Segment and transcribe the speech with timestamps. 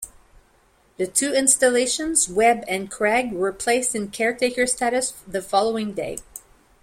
[0.97, 6.17] The two installations, Webb and Craig were placed in caretaker status the following day.